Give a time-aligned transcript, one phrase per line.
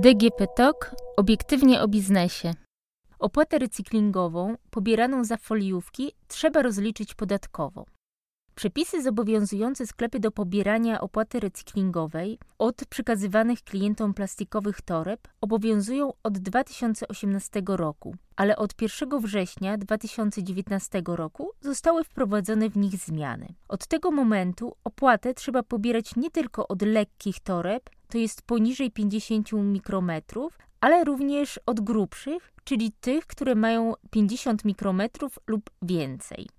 [0.00, 2.54] DGP TOK obiektywnie o biznesie.
[3.18, 7.84] Opłatę recyklingową pobieraną za foliówki trzeba rozliczyć podatkowo.
[8.58, 17.62] Przepisy zobowiązujące sklepy do pobierania opłaty recyklingowej od przekazywanych klientom plastikowych toreb obowiązują od 2018
[17.66, 23.54] roku, ale od 1 września 2019 roku zostały wprowadzone w nich zmiany.
[23.68, 29.52] Od tego momentu opłatę trzeba pobierać nie tylko od lekkich toreb, to jest poniżej 50
[29.52, 36.57] mikrometrów, ale również od grubszych, czyli tych, które mają 50 mikrometrów lub więcej.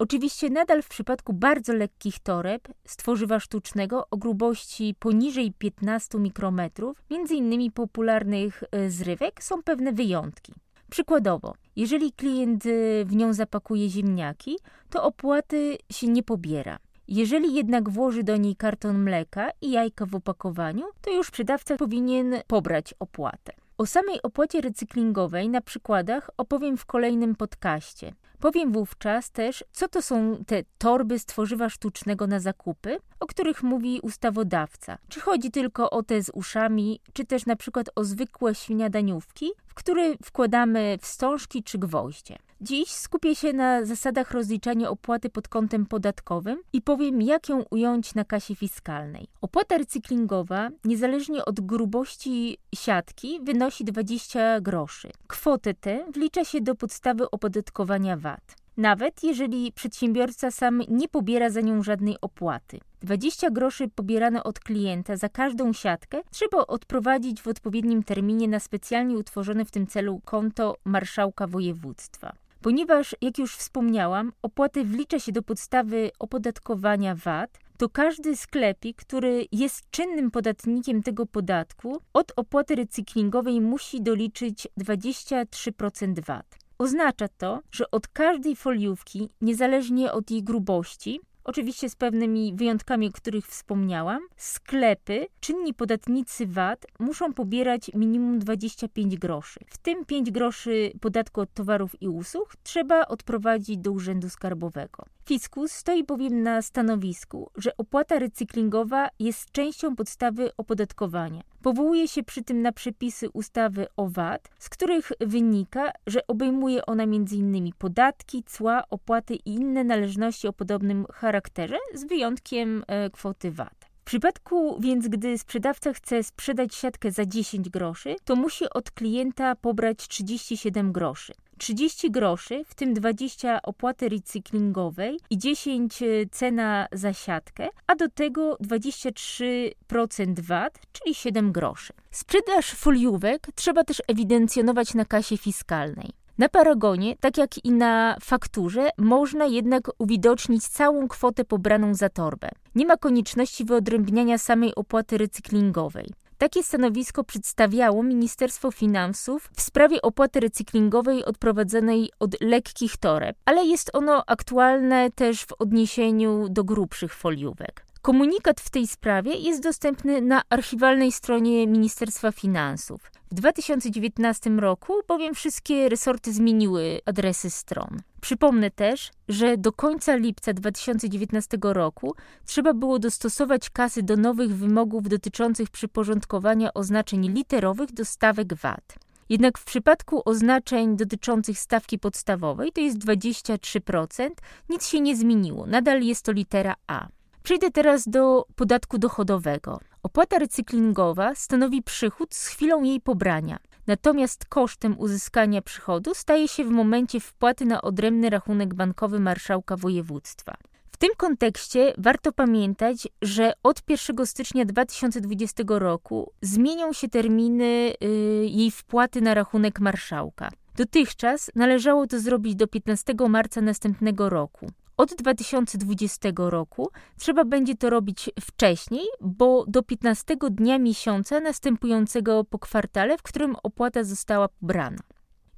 [0.00, 7.02] Oczywiście nadal w przypadku bardzo lekkich toreb z tworzywa sztucznego o grubości poniżej 15 mikrometrów,
[7.10, 10.52] między innymi popularnych e, zrywek, są pewne wyjątki.
[10.90, 12.68] Przykładowo, jeżeli klient e,
[13.04, 14.58] w nią zapakuje ziemniaki,
[14.90, 16.78] to opłaty się nie pobiera.
[17.08, 22.34] Jeżeli jednak włoży do niej karton mleka i jajka w opakowaniu, to już sprzedawca powinien
[22.46, 23.52] pobrać opłatę.
[23.78, 28.12] O samej opłacie recyklingowej na przykładach opowiem w kolejnym podcaście.
[28.40, 33.62] Powiem wówczas też, co to są te torby z tworzywa sztucznego na zakupy, o których
[33.62, 34.98] mówi ustawodawca.
[35.08, 39.74] Czy chodzi tylko o te z uszami, czy też na przykład o zwykłe śniadaniówki, w
[39.74, 42.38] które wkładamy wstążki czy gwoździe.
[42.60, 48.14] Dziś skupię się na zasadach rozliczania opłaty pod kątem podatkowym i powiem, jak ją ująć
[48.14, 49.28] na kasie fiskalnej.
[49.40, 55.10] Opłata recyklingowa, niezależnie od grubości siatki, wynosi 20 groszy.
[55.26, 61.60] Kwotę tę wlicza się do podstawy opodatkowania VAT nawet jeżeli przedsiębiorca sam nie pobiera za
[61.60, 62.80] nią żadnej opłaty.
[63.00, 69.16] 20 groszy pobierane od klienta za każdą siatkę trzeba odprowadzić w odpowiednim terminie na specjalnie
[69.16, 72.32] utworzone w tym celu konto marszałka województwa.
[72.62, 79.46] Ponieważ, jak już wspomniałam, opłaty wlicza się do podstawy opodatkowania VAT, to każdy sklepik, który
[79.52, 86.58] jest czynnym podatnikiem tego podatku, od opłaty recyklingowej musi doliczyć 23% VAT.
[86.78, 93.12] Oznacza to, że od każdej foliówki, niezależnie od jej grubości, oczywiście z pewnymi wyjątkami, o
[93.12, 99.60] których wspomniałam, sklepy, czynni podatnicy VAT muszą pobierać minimum 25 groszy.
[99.70, 105.04] W tym 5 groszy podatku od towarów i usług trzeba odprowadzić do Urzędu Skarbowego.
[105.24, 111.42] Fiskus stoi bowiem na stanowisku, że opłata recyklingowa jest częścią podstawy opodatkowania.
[111.62, 117.02] Powołuje się przy tym na przepisy ustawy o VAT, z których wynika, że obejmuje ona
[117.02, 117.70] m.in.
[117.78, 123.88] podatki, cła, opłaty i inne należności o podobnym charakterze, z wyjątkiem e, kwoty VAT.
[124.00, 129.54] W przypadku więc, gdy sprzedawca chce sprzedać siatkę za 10 groszy, to musi od klienta
[129.54, 131.32] pobrać 37 groszy.
[131.58, 138.08] 30 groszy, w tym 20 opłaty recyklingowej i 10 e, cena za siatkę, a do
[138.08, 141.92] tego 23% VAT, czyli 7 groszy.
[142.10, 146.10] Sprzedaż foliówek trzeba też ewidencjonować na kasie fiskalnej.
[146.38, 152.48] Na paragonie, tak jak i na fakturze, można jednak uwidocznić całą kwotę pobraną za torbę.
[152.74, 156.06] Nie ma konieczności wyodrębniania samej opłaty recyklingowej.
[156.38, 163.90] Takie stanowisko przedstawiało Ministerstwo Finansów w sprawie opłaty recyklingowej odprowadzonej od lekkich toreb, ale jest
[163.92, 167.87] ono aktualne też w odniesieniu do grubszych foliówek.
[168.02, 173.12] Komunikat w tej sprawie jest dostępny na archiwalnej stronie Ministerstwa Finansów.
[173.30, 178.00] W 2019 roku bowiem wszystkie resorty zmieniły adresy stron.
[178.20, 182.14] Przypomnę też, że do końca lipca 2019 roku
[182.46, 188.94] trzeba było dostosować kasy do nowych wymogów dotyczących przyporządkowania oznaczeń literowych do stawek VAT.
[189.28, 194.30] Jednak w przypadku oznaczeń dotyczących stawki podstawowej, to jest 23%,
[194.68, 195.66] nic się nie zmieniło.
[195.66, 197.08] Nadal jest to litera A.
[197.48, 199.80] Przejdę teraz do podatku dochodowego.
[200.02, 203.58] Opłata recyklingowa stanowi przychód z chwilą jej pobrania.
[203.86, 210.54] Natomiast kosztem uzyskania przychodu staje się w momencie wpłaty na odrębny rachunek bankowy marszałka województwa.
[210.92, 218.08] W tym kontekście warto pamiętać, że od 1 stycznia 2020 roku zmienią się terminy yy,
[218.46, 220.50] jej wpłaty na rachunek marszałka.
[220.76, 224.70] Dotychczas należało to zrobić do 15 marca następnego roku.
[224.98, 232.58] Od 2020 roku trzeba będzie to robić wcześniej, bo do 15 dnia miesiąca następującego po
[232.58, 234.98] kwartale, w którym opłata została pobrana.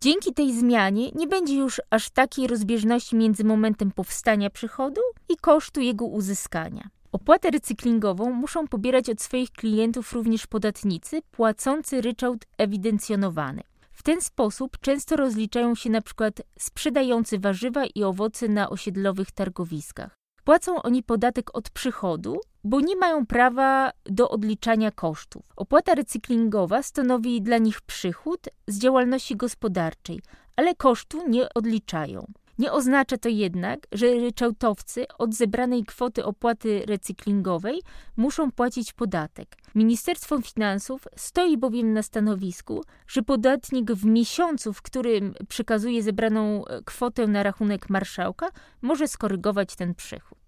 [0.00, 5.80] Dzięki tej zmianie nie będzie już aż takiej rozbieżności między momentem powstania przychodu i kosztu
[5.80, 6.88] jego uzyskania.
[7.12, 13.62] Opłatę recyklingową muszą pobierać od swoich klientów również podatnicy płacący ryczałt ewidencjonowany.
[14.06, 20.14] Ten sposób często rozliczają się na przykład sprzedający warzywa i owoce na osiedlowych targowiskach.
[20.44, 25.42] Płacą oni podatek od przychodu, bo nie mają prawa do odliczania kosztów.
[25.56, 30.20] Opłata recyklingowa stanowi dla nich przychód z działalności gospodarczej,
[30.56, 32.26] ale kosztu nie odliczają.
[32.58, 37.82] Nie oznacza to jednak, że ryczałtowcy od zebranej kwoty opłaty recyklingowej
[38.16, 39.56] muszą płacić podatek.
[39.74, 47.26] Ministerstwo Finansów stoi bowiem na stanowisku, że podatnik w miesiącu, w którym przekazuje zebraną kwotę
[47.26, 48.48] na rachunek marszałka,
[48.82, 50.38] może skorygować ten przychód.